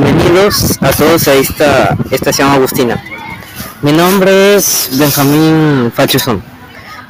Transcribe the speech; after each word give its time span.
bienvenidos 0.00 0.76
a 0.80 0.90
todos 0.90 1.28
a 1.28 1.34
esta 1.34 1.96
estación 2.10 2.48
agustina. 2.50 3.00
Mi 3.80 3.92
nombre 3.92 4.56
es 4.56 4.88
Benjamín 4.98 5.92
Fachuzón. 5.94 6.42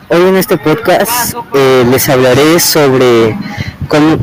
Hoy 0.08 0.20
en 0.20 0.36
este 0.36 0.58
podcast 0.58 1.34
eh, 1.54 1.86
les 1.90 2.06
hablaré 2.10 2.60
sobre 2.60 3.38
cómo, 3.88 4.18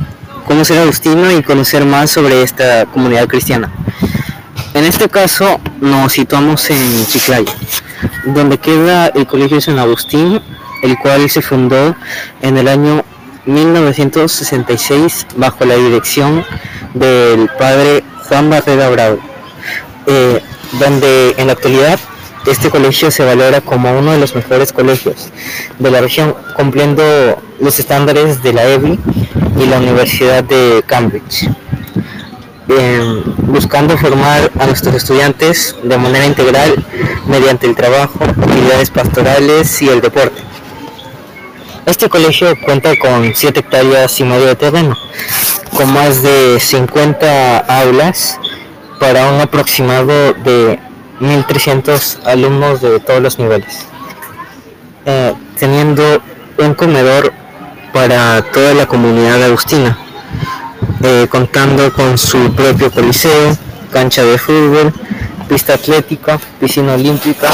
cómo 0.45 0.63
ser 0.63 0.77
agustino 0.77 1.31
y 1.31 1.41
conocer 1.41 1.85
más 1.85 2.11
sobre 2.11 2.43
esta 2.43 2.85
comunidad 2.85 3.27
cristiana. 3.27 3.71
En 4.75 4.85
este 4.85 5.09
caso 5.09 5.59
nos 5.79 6.13
situamos 6.13 6.69
en 6.69 7.07
Chiclayo, 7.07 7.51
donde 8.25 8.59
queda 8.59 9.07
el 9.07 9.25
Colegio 9.25 9.59
San 9.59 9.79
Agustín, 9.79 10.39
el 10.83 10.99
cual 10.99 11.27
se 11.31 11.41
fundó 11.41 11.95
en 12.43 12.57
el 12.57 12.67
año 12.67 13.03
1966 13.45 15.25
bajo 15.35 15.65
la 15.65 15.75
dirección 15.75 16.45
del 16.93 17.49
padre 17.57 18.03
Juan 18.31 18.49
Barrera 18.49 18.87
Bravo, 18.87 19.19
eh, 20.05 20.41
donde 20.79 21.35
en 21.35 21.47
la 21.47 21.53
actualidad 21.53 21.99
este 22.47 22.69
colegio 22.69 23.11
se 23.11 23.25
valora 23.25 23.59
como 23.59 23.91
uno 23.91 24.13
de 24.13 24.19
los 24.19 24.33
mejores 24.35 24.71
colegios 24.71 25.27
de 25.79 25.91
la 25.91 25.99
región, 25.99 26.33
cumpliendo 26.55 27.03
los 27.59 27.77
estándares 27.77 28.41
de 28.41 28.53
la 28.53 28.63
EBI 28.63 28.97
y 29.59 29.65
la 29.65 29.79
Universidad 29.79 30.45
de 30.45 30.81
Cambridge, 30.87 31.49
buscando 33.39 33.97
formar 33.97 34.49
a 34.57 34.65
nuestros 34.65 34.95
estudiantes 34.95 35.75
de 35.83 35.97
manera 35.97 36.25
integral 36.25 36.85
mediante 37.27 37.67
el 37.67 37.75
trabajo, 37.75 38.23
actividades 38.23 38.91
pastorales 38.91 39.81
y 39.81 39.89
el 39.89 39.99
deporte. 39.99 40.41
Este 41.85 42.07
colegio 42.07 42.55
cuenta 42.63 42.97
con 42.97 43.33
7 43.35 43.59
hectáreas 43.59 44.17
y 44.21 44.23
medio 44.23 44.45
de 44.45 44.55
terreno, 44.55 44.95
con 45.75 45.93
más 45.93 46.21
de 46.21 46.59
50 46.59 47.57
aulas 47.59 48.39
para 48.99 49.31
un 49.31 49.41
aproximado 49.41 50.33
de 50.33 50.79
1.300 51.19 52.23
alumnos 52.25 52.81
de 52.81 52.99
todos 52.99 53.21
los 53.21 53.39
niveles, 53.39 53.85
eh, 55.05 55.33
teniendo 55.57 56.21
un 56.57 56.73
comedor 56.73 57.31
para 57.93 58.41
toda 58.51 58.73
la 58.73 58.85
comunidad 58.85 59.41
agustina, 59.43 59.97
eh, 61.03 61.27
contando 61.29 61.91
con 61.93 62.17
su 62.17 62.53
propio 62.53 62.91
coliseo, 62.91 63.57
cancha 63.91 64.23
de 64.23 64.37
fútbol, 64.37 64.93
pista 65.47 65.73
atlética, 65.73 66.39
piscina 66.59 66.93
olímpica 66.93 67.49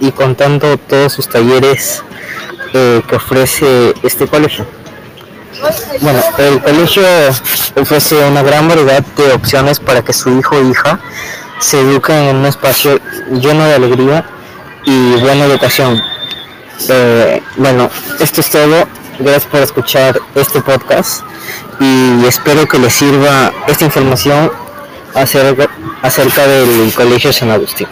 y 0.00 0.10
contando 0.10 0.76
todos 0.78 1.12
sus 1.12 1.28
talleres 1.28 2.02
eh, 2.72 3.02
que 3.06 3.16
ofrece 3.16 3.94
este 4.02 4.26
colegio. 4.26 4.66
Bueno, 6.00 6.20
el 6.38 6.60
colegio 6.60 7.02
ofrece 7.80 8.16
una 8.24 8.42
gran 8.42 8.68
variedad 8.68 9.02
de 9.16 9.32
opciones 9.32 9.78
para 9.78 10.02
que 10.02 10.12
su 10.12 10.36
hijo 10.38 10.56
o 10.56 10.68
hija 10.68 10.98
se 11.60 11.80
eduquen 11.80 12.16
en 12.16 12.36
un 12.36 12.46
espacio 12.46 12.98
lleno 13.30 13.64
de 13.64 13.74
alegría 13.74 14.24
y 14.84 15.14
buena 15.20 15.44
educación. 15.44 16.02
Eh, 16.88 17.42
bueno, 17.56 17.88
esto 18.20 18.40
es 18.40 18.50
todo. 18.50 18.88
Gracias 19.18 19.44
por 19.44 19.60
escuchar 19.60 20.18
este 20.34 20.60
podcast 20.60 21.22
y 21.78 22.24
espero 22.26 22.66
que 22.66 22.78
les 22.78 22.92
sirva 22.92 23.52
esta 23.68 23.84
información 23.84 24.50
acerca, 25.14 25.68
acerca 26.02 26.46
del 26.46 26.92
Colegio 26.92 27.32
San 27.32 27.50
Agustín. 27.50 27.88